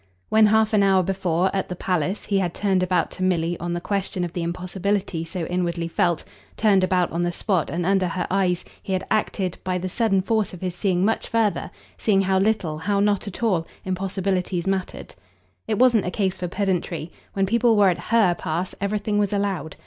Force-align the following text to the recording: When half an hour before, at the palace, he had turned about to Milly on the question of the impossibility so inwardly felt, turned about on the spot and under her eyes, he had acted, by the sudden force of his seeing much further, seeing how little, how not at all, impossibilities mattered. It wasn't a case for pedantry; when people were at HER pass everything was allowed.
When 0.29 0.47
half 0.47 0.73
an 0.73 0.81
hour 0.81 1.03
before, 1.03 1.55
at 1.55 1.69
the 1.69 1.75
palace, 1.75 2.25
he 2.25 2.39
had 2.39 2.55
turned 2.55 2.81
about 2.81 3.11
to 3.11 3.23
Milly 3.23 3.55
on 3.59 3.73
the 3.73 3.79
question 3.79 4.23
of 4.23 4.33
the 4.33 4.41
impossibility 4.41 5.23
so 5.23 5.45
inwardly 5.45 5.87
felt, 5.87 6.23
turned 6.57 6.83
about 6.83 7.11
on 7.11 7.21
the 7.21 7.31
spot 7.31 7.69
and 7.69 7.85
under 7.85 8.07
her 8.07 8.25
eyes, 8.31 8.65
he 8.81 8.93
had 8.93 9.05
acted, 9.11 9.59
by 9.63 9.77
the 9.77 9.87
sudden 9.89 10.23
force 10.23 10.53
of 10.55 10.61
his 10.61 10.73
seeing 10.73 11.05
much 11.05 11.27
further, 11.27 11.69
seeing 11.99 12.21
how 12.21 12.39
little, 12.39 12.79
how 12.79 12.99
not 12.99 13.27
at 13.27 13.43
all, 13.43 13.67
impossibilities 13.85 14.65
mattered. 14.65 15.13
It 15.67 15.77
wasn't 15.77 16.07
a 16.07 16.09
case 16.09 16.35
for 16.35 16.47
pedantry; 16.47 17.11
when 17.33 17.45
people 17.45 17.77
were 17.77 17.89
at 17.89 17.99
HER 18.09 18.33
pass 18.33 18.73
everything 18.81 19.19
was 19.19 19.31
allowed. 19.31 19.75